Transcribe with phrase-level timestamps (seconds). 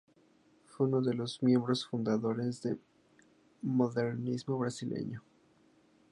[0.65, 2.81] Fue uno de los miembros fundadores del
[3.61, 5.21] modernismo brasileño.